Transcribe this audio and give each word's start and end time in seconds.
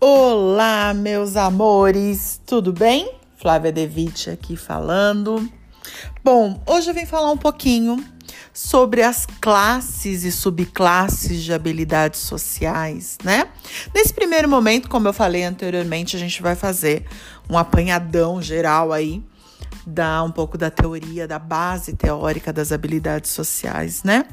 Olá, 0.00 0.94
meus 0.94 1.36
amores, 1.36 2.40
tudo 2.46 2.72
bem? 2.72 3.10
Flávia 3.36 3.72
Devitt 3.72 4.30
aqui 4.30 4.54
falando. 4.54 5.50
Bom, 6.22 6.62
hoje 6.64 6.88
eu 6.88 6.94
vim 6.94 7.04
falar 7.04 7.32
um 7.32 7.36
pouquinho 7.36 7.96
sobre 8.54 9.02
as 9.02 9.26
classes 9.40 10.22
e 10.22 10.30
subclasses 10.30 11.42
de 11.42 11.52
habilidades 11.52 12.20
sociais, 12.20 13.18
né? 13.24 13.48
Nesse 13.92 14.14
primeiro 14.14 14.48
momento, 14.48 14.88
como 14.88 15.08
eu 15.08 15.12
falei 15.12 15.42
anteriormente, 15.42 16.14
a 16.14 16.18
gente 16.20 16.40
vai 16.40 16.54
fazer 16.54 17.04
um 17.50 17.58
apanhadão 17.58 18.40
geral 18.40 18.92
aí 18.92 19.20
dar 19.88 20.22
um 20.22 20.30
pouco 20.30 20.58
da 20.58 20.70
teoria, 20.70 21.26
da 21.26 21.38
base 21.38 21.94
teórica 21.94 22.52
das 22.52 22.70
habilidades 22.72 23.30
sociais, 23.30 24.02
né? 24.02 24.26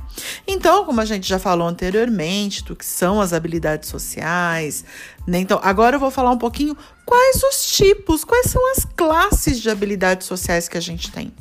Então, 0.45 0.85
como 0.85 0.99
a 0.99 1.05
gente 1.05 1.27
já 1.27 1.39
falou 1.39 1.67
anteriormente, 1.67 2.63
do 2.63 2.75
que 2.75 2.85
são 2.85 3.21
as 3.21 3.31
habilidades 3.31 3.89
sociais, 3.89 4.83
né? 5.25 5.39
Então, 5.39 5.59
agora 5.63 5.95
eu 5.95 5.99
vou 5.99 6.11
falar 6.11 6.31
um 6.31 6.37
pouquinho 6.37 6.75
quais 7.05 7.41
os 7.43 7.75
tipos, 7.75 8.23
quais 8.23 8.51
são 8.51 8.71
as 8.73 8.83
classes 8.83 9.61
de 9.61 9.69
habilidades 9.69 10.27
sociais 10.27 10.67
que 10.67 10.77
a 10.77 10.81
gente 10.81 11.11
tem. 11.11 11.31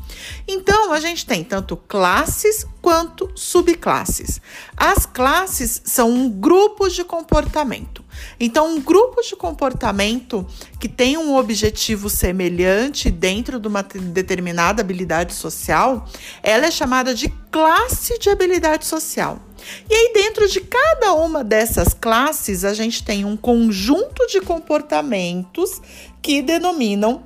Então, 0.47 0.93
a 0.93 1.01
gente 1.01 1.27
tem 1.27 1.43
tanto 1.43 1.77
classes 1.77 2.67
quanto 2.81 3.31
subclasses. 3.35 4.41
As 4.77 5.07
classes 5.07 5.83
são 5.85 6.29
grupos 6.29 6.95
de 6.95 7.03
comportamento. 7.03 8.04
Então, 8.39 8.75
um 8.75 8.81
grupo 8.81 9.23
de 9.23 9.37
comportamento 9.37 10.47
que 10.79 10.89
tem 10.89 11.17
um 11.17 11.37
objetivo 11.37 12.09
semelhante 12.11 13.11
dentro 13.11 13.59
de 13.61 13.69
uma 13.69 13.83
determinada 13.83 14.83
habilidade 14.83 15.35
social, 15.35 16.07
ela 16.43 16.67
é 16.67 16.71
chamada 16.71 17.15
de 17.15 17.29
classe 17.51 18.19
de 18.19 18.31
habilidade 18.31 18.85
social. 18.87 19.39
E 19.89 19.95
aí, 19.95 20.13
dentro 20.13 20.49
de 20.49 20.61
cada 20.61 21.15
uma 21.15 21.43
dessas 21.43 21.95
classes, 21.95 22.65
a 22.65 22.75
gente 22.75 23.03
tem 23.03 23.25
um 23.25 23.37
conjunto 23.37 24.27
de 24.27 24.41
comportamentos 24.41 25.81
que 26.21 26.43
denominam 26.43 27.25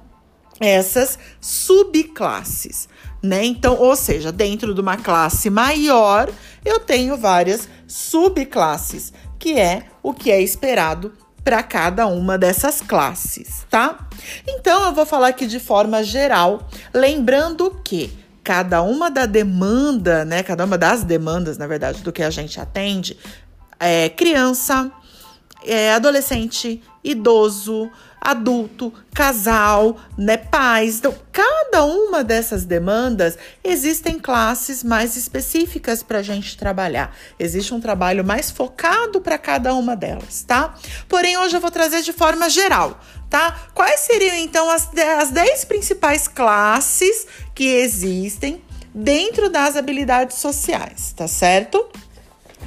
essas 0.60 1.18
subclasses, 1.40 2.88
né? 3.22 3.44
Então, 3.44 3.76
ou 3.78 3.94
seja, 3.94 4.32
dentro 4.32 4.74
de 4.74 4.80
uma 4.80 4.96
classe 4.96 5.50
maior, 5.50 6.30
eu 6.64 6.80
tenho 6.80 7.16
várias 7.16 7.68
subclasses, 7.86 9.12
que 9.38 9.58
é 9.58 9.84
o 10.02 10.12
que 10.12 10.30
é 10.30 10.40
esperado 10.40 11.12
para 11.44 11.62
cada 11.62 12.06
uma 12.06 12.36
dessas 12.36 12.80
classes, 12.80 13.66
tá? 13.70 14.08
Então, 14.46 14.86
eu 14.86 14.92
vou 14.92 15.06
falar 15.06 15.28
aqui 15.28 15.46
de 15.46 15.58
forma 15.58 16.02
geral, 16.02 16.68
lembrando 16.92 17.80
que 17.82 18.12
cada 18.44 18.82
uma 18.82 19.10
da 19.10 19.26
demanda, 19.26 20.24
né? 20.24 20.42
Cada 20.42 20.64
uma 20.64 20.76
das 20.76 21.04
demandas, 21.04 21.56
na 21.56 21.66
verdade, 21.66 22.02
do 22.02 22.12
que 22.12 22.22
a 22.22 22.30
gente 22.30 22.60
atende, 22.60 23.16
é 23.78 24.08
criança, 24.08 24.90
é 25.64 25.92
adolescente, 25.92 26.82
idoso, 27.02 27.90
adulto, 28.20 28.92
casal, 29.14 29.98
né, 30.16 30.36
pais. 30.36 30.98
Então, 30.98 31.14
cada 31.32 31.84
uma 31.84 32.22
dessas 32.24 32.64
demandas 32.64 33.38
existem 33.62 34.18
classes 34.18 34.82
mais 34.82 35.16
específicas 35.16 36.02
para 36.02 36.18
a 36.18 36.22
gente 36.22 36.56
trabalhar. 36.56 37.14
Existe 37.38 37.74
um 37.74 37.80
trabalho 37.80 38.24
mais 38.24 38.50
focado 38.50 39.20
para 39.20 39.38
cada 39.38 39.74
uma 39.74 39.96
delas, 39.96 40.42
tá? 40.42 40.74
Porém, 41.08 41.36
hoje 41.36 41.56
eu 41.56 41.60
vou 41.60 41.70
trazer 41.70 42.02
de 42.02 42.12
forma 42.12 42.48
geral, 42.48 43.00
tá? 43.30 43.56
Quais 43.74 44.00
seriam 44.00 44.36
então 44.36 44.70
as, 44.70 44.88
as 45.20 45.30
10 45.30 45.64
principais 45.64 46.28
classes 46.28 47.26
que 47.54 47.64
existem 47.64 48.62
dentro 48.94 49.48
das 49.48 49.76
habilidades 49.76 50.38
sociais, 50.38 51.12
tá 51.16 51.28
certo? 51.28 51.88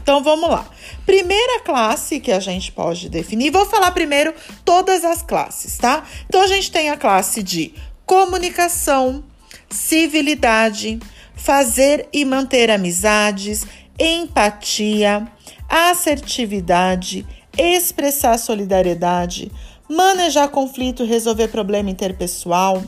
Então 0.02 0.24
vamos 0.24 0.50
lá. 0.50 0.68
Primeira 1.06 1.62
classe 1.62 2.20
que 2.20 2.32
a 2.32 2.40
gente 2.40 2.72
pode 2.72 3.10
definir, 3.10 3.52
vou 3.52 3.66
falar 3.66 3.92
primeiro 3.92 4.34
todas 4.66 5.06
as 5.06 5.22
classes, 5.22 5.78
tá? 5.78 6.04
Então 6.28 6.42
a 6.42 6.48
gente 6.48 6.72
tem 6.72 6.90
a 6.90 6.98
classe 6.98 7.44
de 7.44 7.74
comunicação, 8.06 9.24
civilidade, 9.70 11.00
fazer 11.36 12.08
e 12.12 12.26
manter 12.26 12.70
amizades, 12.70 13.66
empatia, 13.98 15.28
assertividade, 15.70 17.26
expressar 17.58 18.38
solidariedade, 18.38 19.52
manejar 19.90 20.50
conflito, 20.50 21.04
resolver 21.04 21.50
problema 21.50 21.90
interpessoal, 21.90 22.82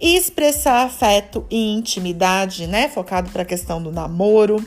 expressar 0.00 0.84
afeto 0.84 1.46
e 1.50 1.72
intimidade, 1.72 2.66
né? 2.66 2.88
Focado 2.88 3.30
para 3.30 3.42
a 3.42 3.46
questão 3.46 3.82
do 3.82 3.90
namoro, 3.90 4.62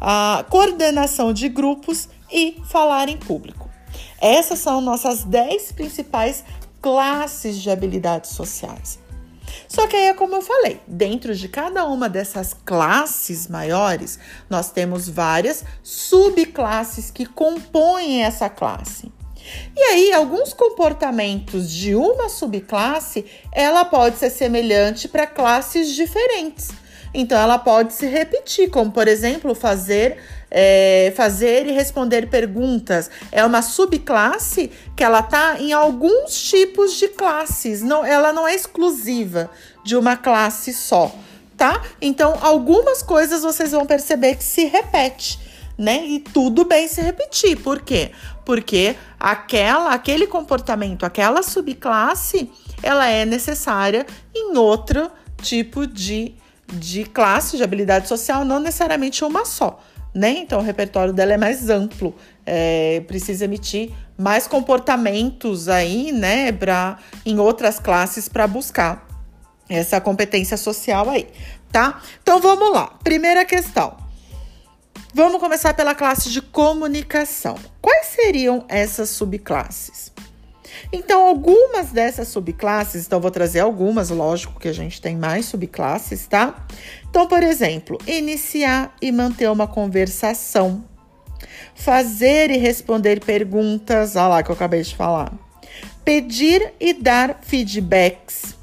a 0.00 0.44
coordenação 0.48 1.32
de 1.32 1.48
grupos 1.48 2.08
e 2.32 2.60
falar 2.68 3.08
em 3.08 3.16
público. 3.16 3.70
Essas 4.20 4.58
são 4.58 4.80
nossas 4.80 5.24
10 5.24 5.72
principais 5.72 6.44
classes 6.80 7.60
de 7.60 7.70
habilidades 7.70 8.30
sociais. 8.30 8.98
Só 9.68 9.86
que 9.86 9.96
aí 9.96 10.06
é 10.06 10.14
como 10.14 10.34
eu 10.34 10.42
falei, 10.42 10.80
dentro 10.86 11.34
de 11.34 11.48
cada 11.48 11.86
uma 11.86 12.08
dessas 12.08 12.54
classes 12.64 13.48
maiores, 13.48 14.18
nós 14.48 14.70
temos 14.70 15.08
várias 15.08 15.64
subclasses 15.82 17.10
que 17.10 17.26
compõem 17.26 18.22
essa 18.22 18.48
classe. 18.48 19.12
E 19.76 19.80
aí, 19.80 20.12
alguns 20.12 20.52
comportamentos 20.54 21.70
de 21.70 21.94
uma 21.94 22.28
subclasse, 22.28 23.26
ela 23.52 23.84
pode 23.84 24.16
ser 24.16 24.30
semelhante 24.30 25.06
para 25.06 25.26
classes 25.26 25.94
diferentes. 25.94 26.70
Então, 27.14 27.40
ela 27.40 27.58
pode 27.58 27.94
se 27.94 28.06
repetir, 28.06 28.68
como 28.68 28.90
por 28.90 29.06
exemplo, 29.06 29.54
fazer, 29.54 30.18
é, 30.50 31.12
fazer 31.16 31.66
e 31.66 31.72
responder 31.72 32.28
perguntas. 32.28 33.08
É 33.30 33.44
uma 33.44 33.62
subclasse 33.62 34.70
que 34.96 35.04
ela 35.04 35.22
tá 35.22 35.56
em 35.60 35.72
alguns 35.72 36.34
tipos 36.42 36.98
de 36.98 37.08
classes. 37.08 37.80
Não, 37.82 38.04
ela 38.04 38.32
não 38.32 38.46
é 38.46 38.54
exclusiva 38.54 39.48
de 39.84 39.96
uma 39.96 40.16
classe 40.16 40.74
só, 40.74 41.14
tá? 41.56 41.80
Então, 42.02 42.36
algumas 42.42 43.02
coisas 43.02 43.42
vocês 43.42 43.70
vão 43.70 43.86
perceber 43.86 44.34
que 44.34 44.44
se 44.44 44.64
repete 44.64 45.44
né? 45.76 46.06
E 46.06 46.20
tudo 46.20 46.64
bem 46.64 46.88
se 46.88 47.00
repetir. 47.00 47.60
Por 47.60 47.80
quê? 47.80 48.12
Porque 48.44 48.96
aquela, 49.18 49.92
aquele 49.92 50.26
comportamento, 50.26 51.04
aquela 51.04 51.42
subclasse, 51.42 52.50
ela 52.82 53.08
é 53.08 53.24
necessária 53.24 54.06
em 54.34 54.56
outro 54.56 55.10
tipo 55.42 55.86
de, 55.86 56.34
de 56.72 57.04
classe 57.04 57.56
de 57.56 57.62
habilidade 57.62 58.08
social, 58.08 58.44
não 58.44 58.58
necessariamente 58.60 59.24
uma 59.24 59.44
só. 59.44 59.80
Né? 60.14 60.30
Então, 60.38 60.60
o 60.60 60.62
repertório 60.62 61.12
dela 61.12 61.32
é 61.32 61.36
mais 61.36 61.68
amplo, 61.68 62.14
é, 62.46 63.02
precisa 63.06 63.44
emitir 63.44 63.92
mais 64.16 64.46
comportamentos 64.46 65.68
aí, 65.68 66.12
né, 66.12 66.52
pra, 66.52 66.98
em 67.26 67.40
outras 67.40 67.80
classes 67.80 68.28
para 68.28 68.46
buscar 68.46 69.08
essa 69.68 70.00
competência 70.00 70.56
social 70.56 71.10
aí, 71.10 71.26
tá? 71.72 72.00
Então, 72.22 72.40
vamos 72.40 72.72
lá. 72.72 72.96
Primeira 73.02 73.44
questão. 73.44 73.96
Vamos 75.12 75.40
começar 75.40 75.74
pela 75.74 75.94
classe 75.94 76.30
de 76.30 76.42
comunicação. 76.42 77.56
Quais 77.80 78.06
seriam 78.06 78.64
essas 78.68 79.10
subclasses? 79.10 80.12
Então, 80.92 81.26
algumas 81.26 81.90
dessas 81.90 82.28
subclasses, 82.28 83.06
então 83.06 83.20
vou 83.20 83.30
trazer 83.30 83.60
algumas, 83.60 84.10
lógico 84.10 84.58
que 84.58 84.68
a 84.68 84.72
gente 84.72 85.00
tem 85.00 85.16
mais 85.16 85.46
subclasses, 85.46 86.26
tá? 86.26 86.66
Então, 87.08 87.26
por 87.26 87.42
exemplo, 87.42 87.98
iniciar 88.06 88.94
e 89.00 89.10
manter 89.12 89.50
uma 89.50 89.66
conversação, 89.66 90.84
fazer 91.74 92.50
e 92.50 92.56
responder 92.56 93.24
perguntas, 93.24 94.16
olha 94.16 94.28
lá 94.28 94.42
que 94.42 94.50
eu 94.50 94.54
acabei 94.54 94.82
de 94.82 94.94
falar, 94.94 95.32
pedir 96.04 96.72
e 96.80 96.92
dar 96.92 97.40
feedbacks, 97.42 98.54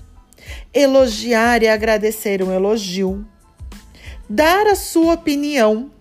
elogiar 0.73 1.63
e 1.63 1.67
agradecer 1.67 2.43
um 2.43 2.51
elogio, 2.51 3.25
dar 4.29 4.67
a 4.67 4.75
sua 4.75 5.13
opinião 5.13 5.91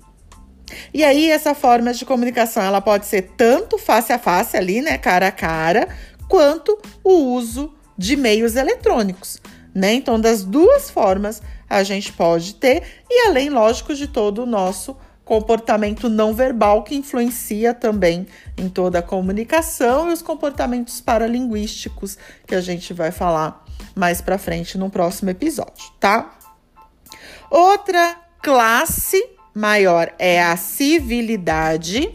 e 0.92 1.04
aí 1.04 1.30
essa 1.30 1.54
forma 1.54 1.92
de 1.92 2.04
comunicação, 2.04 2.62
ela 2.62 2.80
pode 2.80 3.06
ser 3.06 3.32
tanto 3.36 3.78
face 3.78 4.12
a 4.12 4.18
face 4.18 4.56
ali, 4.56 4.80
né, 4.80 4.98
cara 4.98 5.28
a 5.28 5.32
cara, 5.32 5.88
quanto 6.28 6.78
o 7.02 7.12
uso 7.34 7.74
de 7.96 8.16
meios 8.16 8.56
eletrônicos, 8.56 9.40
né? 9.74 9.92
Então, 9.92 10.18
das 10.18 10.42
duas 10.42 10.90
formas 10.90 11.42
a 11.68 11.82
gente 11.82 12.12
pode 12.12 12.54
ter 12.54 12.82
e 13.08 13.28
além, 13.28 13.50
lógico, 13.50 13.94
de 13.94 14.08
todo 14.08 14.42
o 14.42 14.46
nosso 14.46 14.96
comportamento 15.24 16.08
não 16.08 16.34
verbal 16.34 16.82
que 16.82 16.96
influencia 16.96 17.72
também 17.72 18.26
em 18.58 18.68
toda 18.68 18.98
a 18.98 19.02
comunicação 19.02 20.10
e 20.10 20.12
os 20.12 20.22
comportamentos 20.22 21.00
paralinguísticos 21.00 22.18
que 22.44 22.54
a 22.54 22.60
gente 22.60 22.92
vai 22.92 23.12
falar 23.12 23.64
mais 23.94 24.20
para 24.20 24.38
frente 24.38 24.76
no 24.76 24.90
próximo 24.90 25.30
episódio, 25.30 25.92
tá? 26.00 26.36
Outra 27.48 28.16
classe 28.42 29.24
maior 29.54 30.12
é 30.18 30.42
a 30.42 30.56
civilidade. 30.56 32.10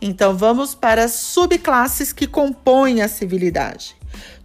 Então 0.00 0.36
vamos 0.36 0.74
para 0.74 1.04
as 1.04 1.12
subclasses 1.12 2.12
que 2.12 2.26
compõem 2.26 3.02
a 3.02 3.08
civilidade. 3.08 3.96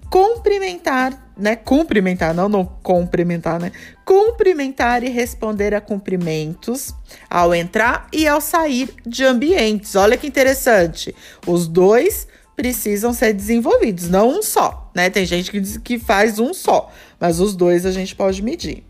Cumprimentar, 0.09 1.31
né? 1.37 1.55
Cumprimentar, 1.55 2.33
não, 2.33 2.47
não 2.47 2.65
cumprimentar, 2.65 3.59
né? 3.59 3.71
Cumprimentar 4.05 5.03
e 5.03 5.09
responder 5.09 5.73
a 5.73 5.81
cumprimentos 5.81 6.93
ao 7.29 7.55
entrar 7.55 8.07
e 8.13 8.27
ao 8.27 8.39
sair 8.39 8.93
de 9.05 9.23
ambientes. 9.23 9.95
Olha 9.95 10.17
que 10.17 10.27
interessante. 10.27 11.15
Os 11.45 11.67
dois 11.67 12.27
precisam 12.55 13.13
ser 13.13 13.33
desenvolvidos, 13.33 14.09
não 14.09 14.29
um 14.29 14.41
só, 14.41 14.89
né? 14.95 15.09
Tem 15.09 15.25
gente 15.25 15.51
que 15.51 15.59
diz 15.59 15.77
que 15.77 15.99
faz 15.99 16.39
um 16.39 16.53
só, 16.53 16.91
mas 17.19 17.39
os 17.39 17.55
dois 17.55 17.85
a 17.85 17.91
gente 17.91 18.15
pode 18.15 18.41
medir. 18.41 18.83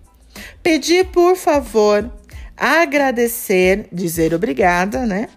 Pedir, 0.61 1.05
por 1.07 1.35
favor, 1.35 2.11
agradecer, 2.57 3.87
dizer 3.91 4.33
obrigada, 4.33 5.05
né? 5.05 5.27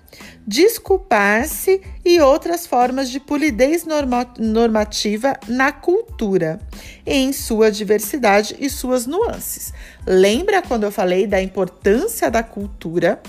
Desculpar-se 0.46 1.80
e 2.04 2.20
outras 2.20 2.66
formas 2.66 3.10
de 3.10 3.20
polidez 3.20 3.84
norma 3.84 4.26
normativa 4.38 5.38
na 5.46 5.70
cultura, 5.70 6.58
em 7.04 7.32
sua 7.32 7.70
diversidade 7.70 8.56
e 8.58 8.70
suas 8.70 9.06
nuances. 9.06 9.74
Lembra 10.06 10.62
quando 10.62 10.84
eu 10.84 10.92
falei 10.92 11.26
da 11.26 11.42
importância 11.42 12.30
da 12.30 12.42
cultura? 12.42 13.20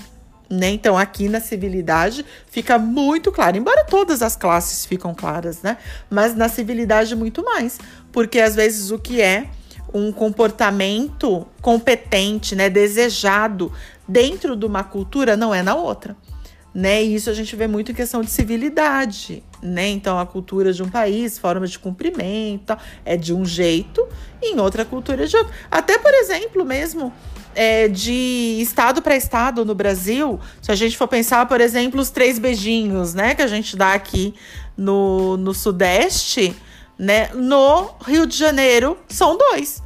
Né? 0.48 0.70
Então, 0.70 0.98
aqui 0.98 1.28
na 1.28 1.38
civilidade 1.40 2.26
fica 2.50 2.76
muito 2.76 3.30
claro, 3.30 3.56
embora 3.56 3.84
todas 3.84 4.20
as 4.20 4.34
classes 4.34 4.84
ficam 4.84 5.14
claras, 5.14 5.62
né? 5.62 5.76
Mas 6.08 6.34
na 6.34 6.48
civilidade 6.48 7.14
muito 7.14 7.44
mais, 7.44 7.78
porque 8.10 8.40
às 8.40 8.56
vezes 8.56 8.90
o 8.90 8.98
que 8.98 9.20
é 9.20 9.48
um 9.92 10.12
comportamento 10.12 11.46
competente, 11.60 12.54
né, 12.54 12.70
desejado 12.70 13.72
dentro 14.06 14.56
de 14.56 14.66
uma 14.66 14.82
cultura 14.82 15.36
não 15.36 15.54
é 15.54 15.62
na 15.62 15.74
outra, 15.74 16.16
né? 16.74 17.02
E 17.02 17.14
isso 17.14 17.30
a 17.30 17.34
gente 17.34 17.54
vê 17.56 17.66
muito 17.66 17.92
em 17.92 17.94
questão 17.94 18.22
de 18.22 18.30
civilidade, 18.30 19.42
né? 19.62 19.88
Então 19.88 20.18
a 20.18 20.26
cultura 20.26 20.72
de 20.72 20.82
um 20.82 20.88
país, 20.88 21.38
forma 21.38 21.66
de 21.66 21.78
cumprimento, 21.78 22.76
é 23.04 23.16
de 23.16 23.32
um 23.32 23.44
jeito, 23.44 24.06
e 24.42 24.54
em 24.54 24.60
outra 24.60 24.84
cultura 24.84 25.24
é 25.24 25.26
de 25.26 25.36
outro. 25.36 25.52
Até 25.70 25.98
por 25.98 26.12
exemplo, 26.14 26.64
mesmo 26.64 27.12
é, 27.54 27.88
de 27.88 28.58
estado 28.60 29.02
para 29.02 29.16
estado 29.16 29.64
no 29.64 29.74
Brasil, 29.74 30.38
se 30.62 30.70
a 30.70 30.74
gente 30.74 30.96
for 30.96 31.08
pensar, 31.08 31.46
por 31.46 31.60
exemplo, 31.60 32.00
os 32.00 32.10
três 32.10 32.38
beijinhos, 32.38 33.14
né, 33.14 33.34
que 33.34 33.42
a 33.42 33.46
gente 33.46 33.76
dá 33.76 33.92
aqui 33.92 34.34
no, 34.76 35.36
no 35.36 35.52
Sudeste, 35.52 36.54
né? 37.00 37.30
No 37.32 37.94
Rio 38.06 38.26
de 38.26 38.36
Janeiro 38.36 38.98
são 39.08 39.36
dois. 39.36 39.82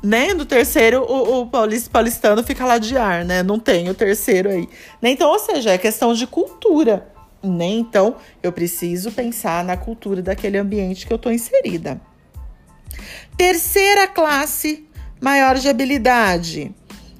Né? 0.00 0.32
No 0.34 0.46
terceiro, 0.46 1.02
o, 1.02 1.40
o 1.40 1.50
paulistano 1.90 2.44
fica 2.44 2.64
lá 2.64 2.78
de 2.78 2.96
ar, 2.96 3.24
né? 3.24 3.42
Não 3.42 3.58
tem 3.58 3.90
o 3.90 3.94
terceiro 3.94 4.48
aí. 4.48 4.68
Né? 5.02 5.10
Então, 5.10 5.30
ou 5.30 5.38
seja, 5.40 5.70
é 5.70 5.78
questão 5.78 6.14
de 6.14 6.28
cultura. 6.28 7.08
Né? 7.42 7.66
Então, 7.66 8.16
eu 8.40 8.52
preciso 8.52 9.10
pensar 9.10 9.64
na 9.64 9.76
cultura 9.76 10.22
daquele 10.22 10.56
ambiente 10.56 11.06
que 11.06 11.12
eu 11.12 11.16
estou 11.16 11.32
inserida. 11.32 12.00
Terceira 13.36 14.06
classe 14.06 14.86
maior 15.20 15.56
de 15.56 15.68
habilidade: 15.68 16.72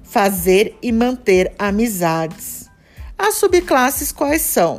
fazer 0.04 0.78
e 0.80 0.92
manter 0.92 1.52
amizades. 1.58 2.70
As 3.19 3.34
subclasses 3.34 4.12
quais 4.12 4.42
são? 4.42 4.78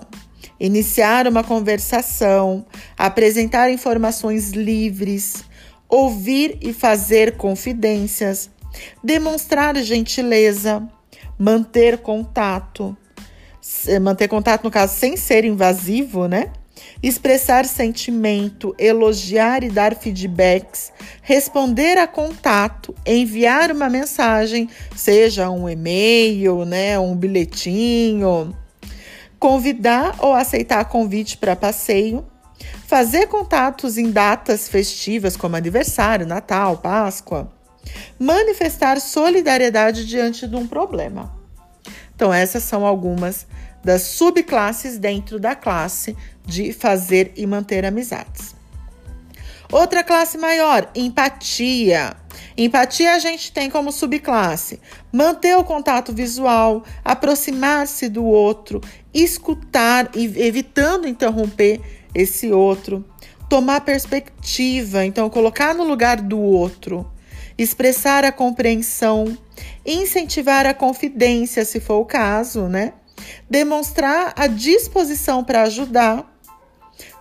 Iniciar 0.59 1.27
uma 1.27 1.43
conversação, 1.43 2.65
apresentar 2.97 3.69
informações 3.69 4.51
livres, 4.51 5.43
ouvir 5.89 6.57
e 6.61 6.73
fazer 6.73 7.37
confidências, 7.37 8.49
demonstrar 9.03 9.75
gentileza, 9.77 10.87
manter 11.37 11.99
contato, 11.99 12.95
manter 14.01 14.27
contato 14.27 14.63
no 14.63 14.71
caso 14.71 14.95
sem 14.95 15.17
ser 15.17 15.45
invasivo, 15.45 16.27
né? 16.27 16.51
Expressar 17.01 17.65
sentimento, 17.65 18.75
elogiar 18.77 19.63
e 19.63 19.69
dar 19.69 19.95
feedbacks, 19.95 20.91
responder 21.21 21.97
a 21.97 22.07
contato, 22.07 22.93
enviar 23.05 23.71
uma 23.71 23.89
mensagem, 23.89 24.69
seja 24.95 25.49
um 25.49 25.69
e-mail, 25.69 26.65
né, 26.65 26.97
um 26.99 27.15
bilhetinho, 27.15 28.55
convidar 29.45 30.15
ou 30.21 30.33
aceitar 30.33 30.83
convite 30.85 31.37
para 31.37 31.55
passeio, 31.55 32.25
fazer 32.87 33.27
contatos 33.27 33.95
em 33.95 34.09
datas 34.09 34.67
festivas 34.67 35.37
como 35.37 35.55
aniversário, 35.55 36.25
Natal, 36.25 36.77
Páscoa, 36.77 37.53
manifestar 38.17 38.99
solidariedade 38.99 40.07
diante 40.07 40.47
de 40.47 40.55
um 40.55 40.65
problema. 40.65 41.31
Então, 42.15 42.33
essas 42.33 42.63
são 42.63 42.87
algumas 42.87 43.45
das 43.83 44.01
subclasses 44.01 44.97
dentro 44.97 45.39
da 45.39 45.53
classe 45.53 46.17
de 46.43 46.73
fazer 46.73 47.31
e 47.35 47.45
manter 47.45 47.85
amizades. 47.85 48.54
Outra 49.75 50.05
classe 50.05 50.37
maior, 50.37 50.89
empatia. 50.95 52.15
Empatia 52.57 53.11
a 53.11 53.19
gente 53.19 53.51
tem 53.51 53.69
como 53.69 53.91
subclasse. 53.91 54.79
Manter 55.11 55.57
o 55.57 55.65
contato 55.65 56.13
visual, 56.13 56.81
aproximar-se 57.03 58.07
do 58.07 58.23
outro, 58.23 58.79
escutar, 59.13 60.09
evitando 60.15 61.09
interromper 61.09 61.81
esse 62.13 62.53
outro, 62.53 63.03
tomar 63.49 63.81
perspectiva, 63.81 65.03
então 65.03 65.29
colocar 65.29 65.75
no 65.75 65.83
lugar 65.83 66.21
do 66.21 66.39
outro, 66.39 67.05
expressar 67.57 68.23
a 68.23 68.31
compreensão, 68.31 69.37
incentivar 69.85 70.65
a 70.65 70.73
confidência, 70.73 71.65
se 71.65 71.81
for 71.81 71.95
o 71.95 72.05
caso, 72.05 72.69
né? 72.69 72.93
Demonstrar 73.49 74.31
a 74.37 74.47
disposição 74.47 75.43
para 75.43 75.63
ajudar, 75.63 76.33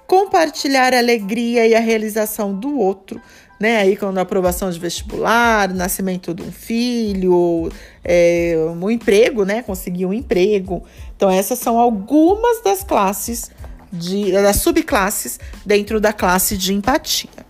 compartilhar 0.06 0.94
a 0.94 0.98
alegria 0.98 1.66
e 1.66 1.74
a 1.74 1.80
realização 1.80 2.54
do 2.54 2.78
outro, 2.78 3.20
né? 3.58 3.78
Aí 3.78 3.96
quando 3.96 4.18
a 4.18 4.22
aprovação 4.22 4.70
de 4.70 4.78
vestibular, 4.78 5.72
nascimento 5.72 6.34
de 6.34 6.42
um 6.42 6.52
filho, 6.52 7.70
é, 8.04 8.56
um 8.80 8.90
emprego, 8.90 9.44
né? 9.44 9.62
Conseguir 9.62 10.06
um 10.06 10.12
emprego. 10.12 10.84
Então 11.16 11.30
essas 11.30 11.58
são 11.58 11.78
algumas 11.78 12.62
das 12.62 12.82
classes 12.82 13.50
de 13.92 14.32
das 14.32 14.56
subclasses 14.56 15.38
dentro 15.64 16.00
da 16.00 16.12
classe 16.12 16.56
de 16.56 16.74
empatia. 16.74 17.44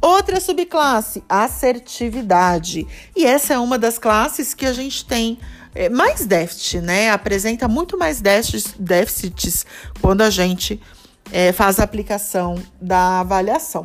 Outra 0.00 0.40
subclasse, 0.40 1.22
assertividade. 1.28 2.86
E 3.16 3.24
essa 3.24 3.54
é 3.54 3.58
uma 3.58 3.78
das 3.78 3.98
classes 3.98 4.52
que 4.52 4.66
a 4.66 4.72
gente 4.72 5.04
tem 5.04 5.38
é, 5.74 5.88
mais 5.88 6.26
déficit, 6.26 6.80
né? 6.80 7.10
Apresenta 7.10 7.66
muito 7.68 7.96
mais 7.96 8.20
déficits, 8.20 8.74
déficits 8.78 9.64
quando 10.00 10.22
a 10.22 10.30
gente 10.30 10.80
é, 11.32 11.50
faz 11.50 11.80
a 11.80 11.84
aplicação 11.84 12.56
da 12.80 13.20
avaliação. 13.20 13.84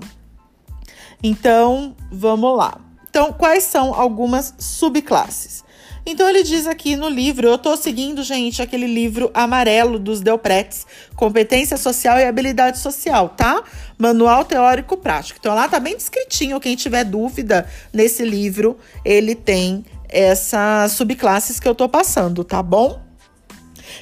Então, 1.24 1.96
vamos 2.12 2.56
lá. 2.56 2.80
Então, 3.10 3.34
quais 3.34 3.64
são 3.64 3.96
algumas 3.96 4.54
subclasses? 4.60 5.66
Então, 6.06 6.30
ele 6.30 6.44
diz 6.44 6.68
aqui 6.68 6.96
no 6.96 7.10
livro, 7.10 7.48
eu 7.48 7.56
estou 7.56 7.76
seguindo, 7.76 8.24
gente, 8.24 8.62
aquele 8.62 8.86
livro 8.86 9.30
amarelo 9.34 9.98
dos 9.98 10.22
Delpretes, 10.22 10.86
Competência 11.16 11.76
Social 11.76 12.18
e 12.18 12.24
Habilidade 12.24 12.80
Social, 12.80 13.30
tá? 13.30 13.64
Manual 13.98 14.46
Teórico 14.46 14.96
Prático. 14.96 15.40
Então, 15.40 15.54
lá 15.54 15.68
tá 15.68 15.80
bem 15.80 15.98
descritinho, 15.98 16.60
quem 16.60 16.76
tiver 16.76 17.04
dúvida 17.04 17.68
nesse 17.92 18.24
livro, 18.24 18.78
ele 19.04 19.36
tem 19.36 19.84
essas 20.08 20.94
subclasses 20.94 21.60
que 21.60 21.68
eu 21.68 21.74
estou 21.74 21.90
passando, 21.90 22.44
tá 22.44 22.64
bom? 22.64 23.07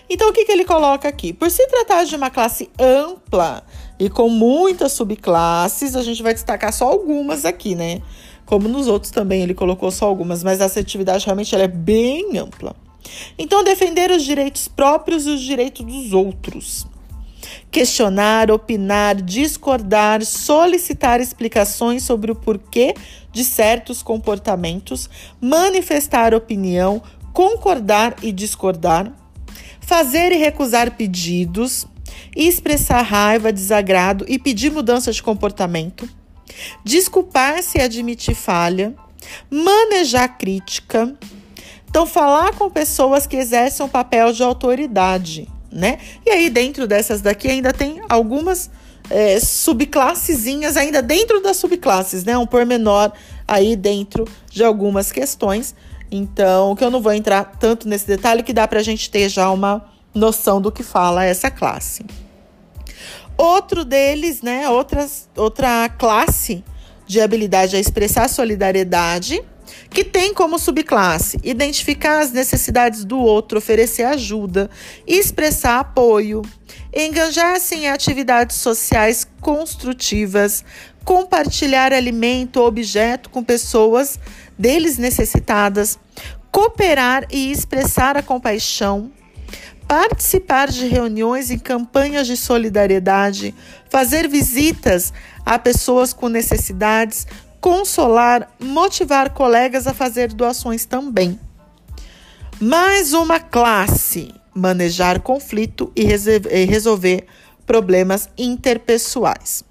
Então, 0.10 0.30
o 0.30 0.34
que, 0.34 0.46
que 0.46 0.51
ele 0.51 0.65
coloca 0.65 1.08
aqui? 1.08 1.34
Por 1.34 1.50
se 1.50 1.65
tratar 1.68 2.04
de 2.06 2.15
uma 2.15 2.30
classe 2.30 2.70
ampla, 2.80 3.63
e 3.98 4.10
com 4.10 4.30
muitas 4.30 4.92
subclasses, 4.92 5.96
a 5.96 6.04
gente 6.04 6.22
vai 6.22 6.34
destacar 6.34 6.74
só 6.74 6.86
algumas 6.86 7.46
aqui, 7.46 7.75
né? 7.75 8.01
Como 8.46 8.68
nos 8.68 8.88
outros 8.88 9.12
também 9.12 9.42
ele 9.42 9.54
colocou 9.54 9.89
só 9.89 10.06
algumas, 10.06 10.44
mas 10.44 10.62
a 10.62 10.65
assertividade 10.65 11.25
realmente 11.25 11.56
ela 11.56 11.63
é 11.63 11.68
bem 11.68 12.38
ampla. 12.38 12.75
Então, 13.38 13.63
defender 13.63 14.12
os 14.12 14.24
direitos 14.24 14.68
próprios 14.68 15.25
e 15.25 15.30
os 15.30 15.42
direitos 15.42 15.86
dos 15.86 16.12
outros. 16.12 16.86
Questionar, 17.72 18.51
opinar, 18.51 19.15
discordar, 19.15 20.25
solicitar 20.25 21.22
explicações 21.22 22.04
sobre 22.04 22.32
o 22.32 22.36
porquê 22.36 22.96
de 23.32 23.44
certos 23.44 24.01
comportamentos, 24.01 25.10
manifestar 25.39 26.34
opinião, 26.34 27.01
concordar 27.34 28.15
e 28.24 28.32
discordar, 28.32 29.12
fazer 29.86 30.32
e 30.32 30.38
recusar 30.38 30.92
pedidos, 30.92 31.86
expressar 32.36 33.01
raiva, 33.01 33.51
desagrado 33.51 34.25
e 34.27 34.39
pedir 34.39 34.72
mudança 34.72 35.12
de 35.12 35.22
comportamento, 35.22 36.08
desculpar-se 36.84 37.77
e 37.77 37.82
admitir 37.82 38.36
falha, 38.36 38.94
manejar 39.50 40.38
crítica. 40.38 41.15
Então, 41.89 42.06
falar 42.06 42.54
com 42.54 42.70
pessoas 42.70 43.25
que 43.25 43.38
exercem 43.38 43.86
um 43.86 43.89
papel 43.89 44.34
de 44.34 44.44
autoridade, 44.44 45.48
né? 45.72 46.00
E 46.25 46.30
aí, 46.30 46.50
dentro 46.50 46.88
dessas 46.88 47.22
daqui, 47.22 47.48
ainda 47.48 47.72
tem 47.72 48.01
algumas 48.10 48.70
é, 49.10 49.39
subclassezinhas 49.39 50.77
ainda 50.77 51.01
dentro 51.01 51.42
das 51.42 51.58
subclasses, 51.58 52.25
né? 52.25 52.38
Um 52.38 52.46
pormenor 52.46 53.12
aí 53.48 53.75
dentro 53.75 54.27
de 54.50 54.63
algumas 54.63 55.12
questões. 55.12 55.75
Então, 56.12 56.75
que 56.75 56.83
eu 56.83 56.91
não 56.91 57.01
vou 57.01 57.13
entrar 57.13 57.43
tanto 57.59 57.88
nesse 57.88 58.07
detalhe, 58.07 58.43
que 58.43 58.53
dá 58.53 58.67
para 58.67 58.79
a 58.79 58.83
gente 58.83 59.09
ter 59.09 59.27
já 59.29 59.50
uma 59.50 59.85
noção 60.13 60.62
do 60.62 60.71
que 60.71 60.83
fala 60.83 61.25
essa 61.25 61.51
classe. 61.51 62.05
Outro 63.38 63.83
deles, 63.83 64.41
né, 64.41 64.69
outras, 64.69 65.27
outra 65.35 65.89
classe 65.89 66.63
de 67.05 67.19
habilidade 67.19 67.75
é 67.75 67.79
expressar 67.79 68.29
solidariedade, 68.29 69.43
que 69.89 70.03
tem 70.03 70.33
como 70.33 70.59
subclasse 70.59 71.39
identificar 71.43 72.21
as 72.21 72.31
necessidades 72.31 73.03
do 73.03 73.19
outro, 73.19 73.57
oferecer 73.57 74.03
ajuda, 74.03 74.69
expressar 75.05 75.79
apoio, 75.79 76.41
engajar-se 76.93 77.75
em 77.75 77.89
atividades 77.89 78.57
sociais 78.57 79.27
construtivas, 79.41 80.63
compartilhar 81.03 81.93
alimento 81.93 82.59
ou 82.59 82.67
objeto 82.67 83.29
com 83.29 83.43
pessoas 83.43 84.19
deles 84.57 84.97
necessitadas, 84.97 86.00
cooperar 86.51 87.25
e 87.31 87.51
expressar 87.51 88.17
a 88.17 88.24
compaixão, 88.24 89.12
participar 89.88 90.69
de 90.69 90.88
reuniões 90.88 91.51
e 91.51 91.59
campanhas 91.59 92.27
de 92.27 92.38
solidariedade, 92.38 93.53
fazer 93.89 94.27
visitas 94.27 95.13
a 95.45 95.59
pessoas 95.59 96.13
com 96.13 96.27
necessidades, 96.27 97.27
consolar, 97.62 98.51
motivar 98.59 99.31
colegas 99.31 99.88
a 99.88 99.93
fazer 99.93 100.33
doações 100.33 100.85
também. 100.85 101.39
Mais 102.59 103.13
uma 103.13 103.39
classe: 103.39 104.33
manejar 104.53 105.19
conflito 105.19 105.91
e 105.95 106.03
resolver 106.65 107.25
problemas 107.65 108.29
interpessoais. 108.38 109.63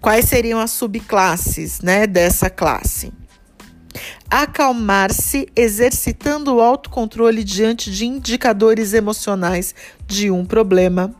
Quais 0.00 0.26
seriam 0.26 0.60
as 0.60 0.70
subclasses, 0.70 1.80
né, 1.80 2.06
dessa 2.06 2.50
classe? 2.50 3.12
Acalmar-se 4.30 5.48
exercitando 5.56 6.54
o 6.54 6.60
autocontrole 6.60 7.42
diante 7.42 7.90
de 7.90 8.06
indicadores 8.06 8.92
emocionais 8.92 9.74
de 10.06 10.30
um 10.30 10.44
problema. 10.44 11.14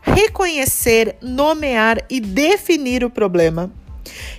Reconhecer, 0.00 1.16
nomear 1.20 2.04
e 2.08 2.20
definir 2.20 3.04
o 3.04 3.10
problema. 3.10 3.70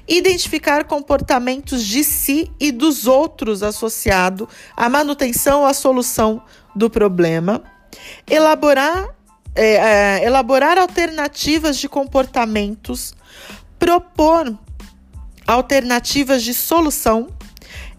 Identificar 0.08 0.86
comportamentos 0.86 1.86
de 1.86 2.04
si 2.04 2.52
e 2.60 2.72
dos 2.72 3.06
outros 3.06 3.62
associado 3.62 4.50
à 4.76 4.90
manutenção 4.90 5.62
ou 5.62 5.66
à 5.66 5.74
solução 5.74 6.42
do 6.76 6.90
problema. 6.90 7.62
Elaborar, 8.28 9.10
é, 9.54 9.74
é, 10.22 10.26
elaborar 10.26 10.78
alternativas 10.78 11.78
de 11.78 11.88
comportamentos 11.88 13.14
propor 13.78 14.58
alternativas 15.48 16.44
de 16.44 16.54
solução, 16.54 17.28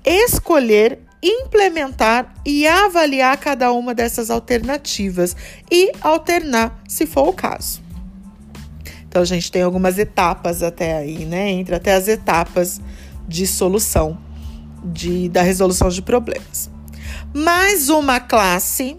escolher, 0.04 0.98
implementar 1.22 2.34
e 2.44 2.66
avaliar 2.66 3.36
cada 3.36 3.72
uma 3.72 3.94
dessas 3.94 4.30
alternativas 4.30 5.36
e 5.70 5.92
alternar 6.00 6.80
se 6.88 7.06
for 7.06 7.28
o 7.28 7.32
caso. 7.32 7.82
Então 9.08 9.22
a 9.22 9.24
gente 9.24 9.50
tem 9.50 9.62
algumas 9.62 9.98
etapas 9.98 10.62
até 10.62 10.96
aí, 10.96 11.24
né? 11.24 11.50
Entre 11.50 11.74
até 11.74 11.94
as 11.94 12.08
etapas 12.08 12.80
de 13.26 13.46
solução 13.46 14.18
de, 14.84 15.28
da 15.28 15.42
resolução 15.42 15.88
de 15.88 16.00
problemas. 16.00 16.70
Mais 17.34 17.88
uma 17.88 18.20
classe 18.20 18.96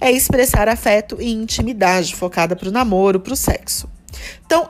é 0.00 0.10
expressar 0.10 0.68
afeto 0.68 1.16
e 1.20 1.32
intimidade, 1.32 2.14
focada 2.14 2.54
para 2.54 2.68
o 2.68 2.72
namoro, 2.72 3.20
para 3.20 3.32
o 3.32 3.36
sexo. 3.36 3.88
Então, 4.46 4.68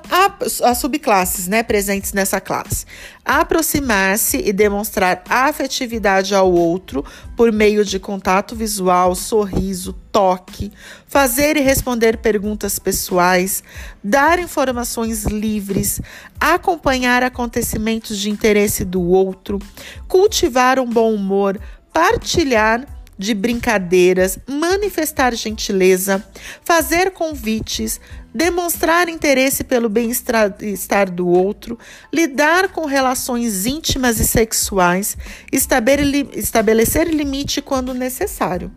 as 0.62 0.78
subclasses 0.78 1.49
né, 1.49 1.62
presentes 1.62 2.12
nessa 2.12 2.40
classe. 2.40 2.87
Aproximar-se 3.25 4.38
e 4.38 4.52
demonstrar 4.52 5.23
afetividade 5.28 6.34
ao 6.34 6.52
outro 6.52 7.04
por 7.37 7.50
meio 7.52 7.84
de 7.84 7.99
contato 7.99 8.54
visual, 8.54 9.14
sorriso, 9.14 9.92
toque, 10.12 10.70
fazer 11.06 11.56
e 11.56 11.61
responder 11.61 12.18
perguntas 12.18 12.78
pessoais, 12.78 13.62
dar 14.02 14.38
informações 14.38 15.25
livres, 15.25 16.00
acompanhar 16.38 17.23
acontecimentos 17.23 18.18
de 18.18 18.30
interesse 18.30 18.84
do 18.84 19.02
outro, 19.02 19.58
cultivar 20.06 20.78
um 20.78 20.88
bom 20.88 21.12
humor, 21.14 21.58
partilhar 21.92 22.87
de 23.18 23.32
brincadeiras, 23.34 24.38
manifestar 24.46 25.34
gentileza, 25.34 26.25
fazer 26.64 27.12
convites, 27.12 28.00
demonstrar 28.35 29.09
interesse 29.09 29.62
pelo 29.62 29.88
bem-estar 29.88 31.11
do 31.11 31.29
outro, 31.29 31.79
lidar 32.12 32.71
com 32.71 32.85
relações 32.85 33.64
íntimas 33.64 34.19
e 34.19 34.26
sexuais, 34.26 35.17
estabelecer 35.53 37.09
limite 37.09 37.62
quando 37.62 37.95
necessário. 37.95 38.73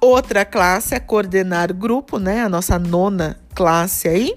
Outra 0.00 0.44
classe 0.44 0.94
é 0.94 0.98
coordenar 0.98 1.72
grupo, 1.72 2.18
né? 2.18 2.42
A 2.42 2.48
nossa 2.48 2.78
nona 2.78 3.38
classe 3.54 4.08
aí, 4.08 4.34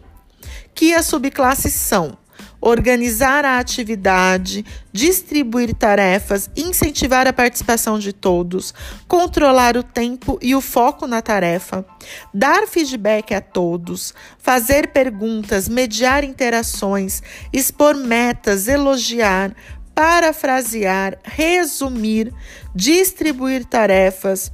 que 0.75 0.94
as 0.94 1.06
subclasses 1.06 1.74
são 1.74 2.18
organizar 2.65 3.43
a 3.43 3.60
atividade, 3.60 4.65
distribuir 4.91 5.75
tarefas, 5.75 6.50
incentivar 6.55 7.27
a 7.27 7.34
participação 7.34 8.00
de 8.00 8.13
todos, 8.13 8.74
controlar 9.05 9.75
o 9.75 9.84
tempo 9.84 10.39
e 10.41 10.55
o 10.55 10.62
foco 10.62 11.05
na 11.05 11.22
tarefa, 11.22 11.86
dar 12.34 12.65
feedback 12.65 13.34
a 13.34 13.41
todos, 13.41 14.13
fazer 14.38 14.93
perguntas, 14.93 15.67
mediar 15.67 16.24
interações, 16.24 17.22
expor 17.51 17.96
metas, 17.96 18.70
elogiar, 18.70 19.53
parafrasear, 19.93 21.20
resumir, 21.22 22.34
distribuir 22.74 23.65
tarefas 23.65 24.50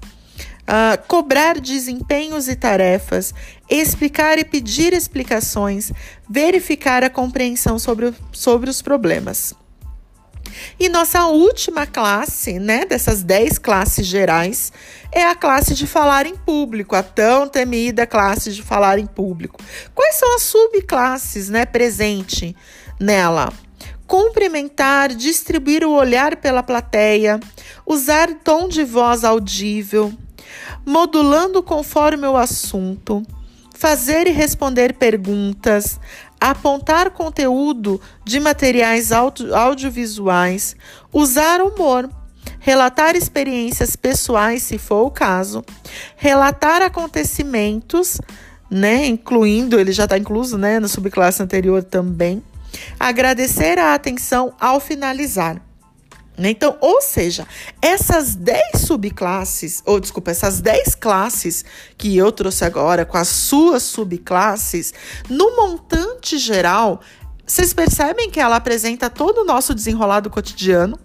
Uh, 0.69 1.01
cobrar 1.07 1.59
desempenhos 1.59 2.47
e 2.47 2.55
tarefas, 2.55 3.33
explicar 3.67 4.37
e 4.37 4.45
pedir 4.45 4.93
explicações, 4.93 5.91
verificar 6.29 7.03
a 7.03 7.09
compreensão 7.09 7.79
sobre, 7.79 8.13
sobre 8.31 8.69
os 8.69 8.79
problemas. 8.79 9.55
E 10.79 10.89
nossa 10.89 11.25
última 11.25 11.85
classe, 11.85 12.59
né, 12.59 12.85
dessas 12.85 13.23
10 13.23 13.57
classes 13.57 14.05
gerais, 14.05 14.71
é 15.11 15.23
a 15.23 15.35
classe 15.35 15.73
de 15.73 15.87
falar 15.87 16.25
em 16.25 16.35
público, 16.35 16.95
a 16.95 17.03
tão 17.03 17.47
temida 17.47 18.05
classe 18.05 18.51
de 18.53 18.61
falar 18.61 18.99
em 18.99 19.05
público. 19.05 19.59
Quais 19.93 20.15
são 20.15 20.35
as 20.35 20.43
subclasses, 20.43 21.49
né, 21.49 21.65
presente 21.65 22.55
nela? 22.99 23.51
Cumprimentar, 24.07 25.09
distribuir 25.13 25.83
o 25.83 25.91
olhar 25.91 26.35
pela 26.37 26.63
plateia, 26.63 27.39
usar 27.85 28.33
tom 28.43 28.67
de 28.67 28.83
voz 28.83 29.23
audível, 29.23 30.13
modulando 30.85 31.61
conforme 31.61 32.27
o 32.27 32.37
assunto, 32.37 33.23
fazer 33.73 34.27
e 34.27 34.31
responder 34.31 34.93
perguntas, 34.93 35.99
apontar 36.39 37.11
conteúdo 37.11 37.99
de 38.25 38.39
materiais 38.39 39.11
audio 39.11 39.55
audiovisuais, 39.55 40.75
usar 41.13 41.61
humor, 41.61 42.09
relatar 42.59 43.15
experiências 43.15 43.95
pessoais, 43.95 44.63
se 44.63 44.77
for 44.77 45.05
o 45.05 45.11
caso, 45.11 45.63
relatar 46.15 46.81
acontecimentos, 46.81 48.19
né, 48.69 49.05
incluindo, 49.05 49.79
ele 49.79 49.91
já 49.91 50.03
está 50.03 50.17
incluso, 50.17 50.57
né, 50.57 50.79
na 50.79 50.87
subclasse 50.87 51.41
anterior 51.41 51.83
também, 51.83 52.43
agradecer 52.99 53.79
a 53.79 53.93
atenção 53.93 54.53
ao 54.59 54.79
finalizar. 54.79 55.68
Né? 56.39 56.51
Então, 56.51 56.77
ou 56.79 57.01
seja, 57.01 57.45
essas 57.81 58.33
10 58.33 58.81
subclasses, 58.87 59.83
ou 59.85 59.99
desculpa, 59.99 60.31
essas 60.31 60.61
10 60.61 60.95
classes 60.95 61.65
que 61.97 62.15
eu 62.15 62.31
trouxe 62.31 62.63
agora 62.63 63.05
com 63.05 63.17
as 63.17 63.27
suas 63.27 63.83
subclasses, 63.83 64.93
no 65.29 65.57
montante 65.57 66.37
geral, 66.37 67.01
vocês 67.45 67.73
percebem 67.73 68.29
que 68.29 68.39
ela 68.39 68.55
apresenta 68.55 69.09
todo 69.09 69.39
o 69.39 69.43
nosso 69.43 69.75
desenrolado 69.75 70.29
cotidiano? 70.29 70.97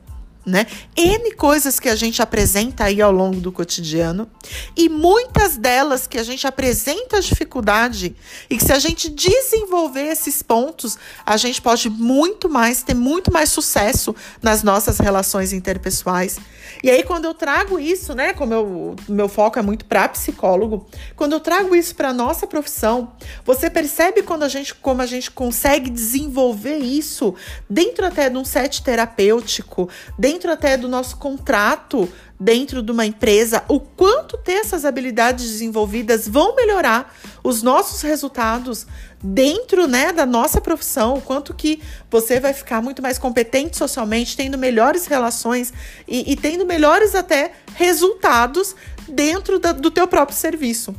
Né? 0.45 0.67
N 0.97 1.33
coisas 1.33 1.81
que 1.81 1.89
a 1.89 1.97
gente 1.97 2.21
apresenta 2.21 2.85
aí 2.85 3.01
ao 3.01 3.11
longo 3.11 3.41
do 3.41 3.51
cotidiano 3.51 4.29
e 4.77 4.89
muitas 4.89 5.57
delas 5.57 6.07
que 6.07 6.19
a 6.19 6.23
gente 6.23 6.47
apresenta 6.47 7.21
dificuldade 7.21 8.15
e 8.51 8.57
que 8.57 8.65
se 8.65 8.73
a 8.73 8.79
gente 8.79 9.09
desenvolver 9.09 10.07
esses 10.09 10.43
pontos, 10.43 10.99
a 11.25 11.37
gente 11.37 11.63
pode 11.63 11.89
muito 11.89 12.49
mais 12.49 12.83
ter 12.83 12.95
muito 12.95 13.33
mais 13.33 13.51
sucesso 13.51 14.15
nas 14.43 14.63
nossas 14.63 14.99
relações 14.99 15.53
interpessoais. 15.53 16.39
E 16.83 16.91
aí 16.91 17.03
quando 17.03 17.25
eu 17.25 17.35
trago 17.35 17.79
isso, 17.79 18.15
né, 18.15 18.33
como 18.33 18.53
eu, 18.53 18.97
meu 19.09 19.29
foco 19.29 19.59
é 19.59 19.63
muito 19.63 19.85
para 19.85 20.09
psicólogo, 20.09 20.87
quando 21.17 21.33
eu 21.33 21.41
trago 21.41 21.75
isso 21.75 21.95
para 21.95 22.13
nossa 22.13 22.47
profissão, 22.47 23.13
você 23.45 23.71
percebe 23.71 24.23
quando 24.23 24.43
a 24.43 24.49
gente 24.49 24.75
como 24.75 25.01
a 25.01 25.07
gente 25.07 25.31
consegue 25.31 25.89
desenvolver 25.89 26.79
isso 26.79 27.35
dentro 27.69 28.07
até 28.07 28.29
de 28.29 28.37
um 28.37 28.45
set 28.45 28.83
terapêutico, 28.83 29.89
dentro 30.19 30.34
dentro 30.35 30.51
até 30.51 30.77
do 30.77 30.89
nosso 30.89 31.17
contrato, 31.17 32.13
dentro 32.39 32.83
de 32.83 32.91
uma 32.91 33.07
empresa, 33.07 33.63
o 33.69 33.79
quanto 33.79 34.37
ter 34.37 34.55
essas 34.55 34.85
habilidades 34.85 35.49
desenvolvidas 35.49 36.27
vão 36.27 36.57
melhorar 36.57 37.15
os 37.45 37.63
nossos 37.63 38.03
resultados 38.03 38.85
dentro, 39.23 39.87
né, 39.87 40.13
da 40.13 40.27
nossa 40.27 40.61
profissão, 40.61 41.15
o 41.15 41.21
quanto 41.21 41.55
que 41.55 41.81
você 42.11 42.41
vai 42.41 42.53
ficar 42.53 42.83
muito 42.83 43.01
mais 43.01 43.17
competente 43.17 43.77
socialmente, 43.77 44.37
tendo 44.37 44.59
melhores 44.59 45.07
relações 45.07 45.73
e, 46.07 46.33
e 46.33 46.35
tendo 46.35 46.67
melhores 46.67 47.15
até 47.15 47.53
resultados 47.77 48.75
dentro 49.09 49.61
da, 49.61 49.71
do 49.71 49.89
teu 49.89 50.09
próprio 50.09 50.37
serviço. 50.37 50.93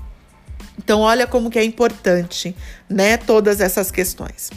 Então, 0.78 1.02
olha 1.02 1.26
como 1.26 1.50
que 1.50 1.60
é 1.60 1.64
importante, 1.64 2.56
né, 2.90 3.18
todas 3.18 3.62
essas 3.62 3.92
questões. 3.92 4.50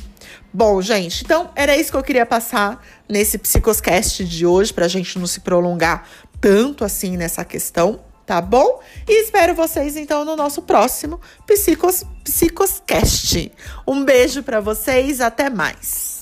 Bom, 0.53 0.81
gente, 0.81 1.25
então 1.25 1.51
era 1.55 1.77
isso 1.77 1.91
que 1.91 1.97
eu 1.97 2.03
queria 2.03 2.25
passar 2.25 2.83
nesse 3.09 3.39
Psicoscast 3.39 4.25
de 4.25 4.47
hoje, 4.47 4.73
pra 4.73 4.89
gente 4.89 5.19
não 5.19 5.27
se 5.27 5.41
prolongar 5.41 6.09
tanto 6.41 6.85
assim 6.85 7.17
nessa 7.17 7.45
questão, 7.45 8.01
tá 8.25 8.41
bom? 8.41 8.81
E 9.07 9.25
espero 9.25 9.55
vocês 9.55 9.97
então 9.97 10.25
no 10.25 10.37
nosso 10.37 10.63
próximo 10.63 11.21
Psicos, 11.47 12.05
Psicoscast. 12.25 13.53
Um 13.87 14.05
beijo 14.05 14.43
para 14.43 14.61
vocês, 14.61 15.21
até 15.21 15.51
mais. 15.51 16.18